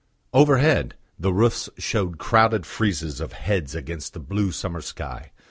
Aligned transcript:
Overhead 0.33 0.95
the 1.19 1.31
roofs 1.31 1.69
showed 1.77 2.17
crowded 2.17 2.63
friezes 2.65 3.19
of 3.21 3.33
heads 3.33 3.75
against 3.75 4.13
the 4.13 4.19
blue 4.19 4.51
summer 4.51 4.81
sky. 4.81 5.31